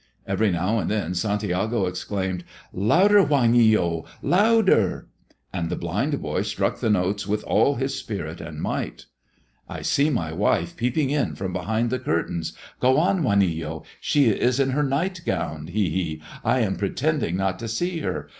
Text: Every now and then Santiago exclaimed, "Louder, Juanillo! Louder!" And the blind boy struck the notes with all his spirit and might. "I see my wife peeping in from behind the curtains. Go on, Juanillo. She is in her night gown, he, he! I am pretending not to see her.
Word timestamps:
Every 0.25 0.49
now 0.49 0.79
and 0.79 0.89
then 0.89 1.13
Santiago 1.13 1.85
exclaimed, 1.85 2.43
"Louder, 2.73 3.23
Juanillo! 3.23 4.05
Louder!" 4.23 5.09
And 5.53 5.69
the 5.69 5.75
blind 5.75 6.19
boy 6.23 6.41
struck 6.41 6.79
the 6.79 6.89
notes 6.89 7.27
with 7.27 7.43
all 7.43 7.75
his 7.75 7.93
spirit 7.95 8.41
and 8.41 8.59
might. 8.59 9.05
"I 9.69 9.83
see 9.83 10.09
my 10.09 10.33
wife 10.33 10.75
peeping 10.75 11.11
in 11.11 11.35
from 11.35 11.53
behind 11.53 11.91
the 11.91 11.99
curtains. 11.99 12.53
Go 12.79 12.97
on, 12.97 13.21
Juanillo. 13.21 13.83
She 13.99 14.29
is 14.31 14.59
in 14.59 14.71
her 14.71 14.81
night 14.81 15.21
gown, 15.23 15.67
he, 15.67 15.91
he! 15.91 16.21
I 16.43 16.61
am 16.61 16.77
pretending 16.77 17.37
not 17.37 17.59
to 17.59 17.67
see 17.67 17.99
her. 17.99 18.27